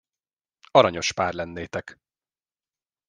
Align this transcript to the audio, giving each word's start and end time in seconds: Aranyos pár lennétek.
Aranyos 0.71 1.11
pár 1.13 1.33
lennétek. 1.33 1.99